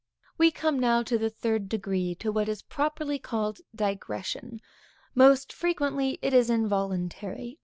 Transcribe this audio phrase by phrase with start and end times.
[0.35, 4.59] We now come to the third degree, to what is properly called digression;
[5.13, 7.59] most frequently it is involuntary.